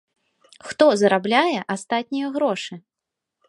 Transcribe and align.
Хто 0.69 0.87
зарабляе 1.03 1.59
астатнія 1.75 2.27
грошы? 2.39 2.73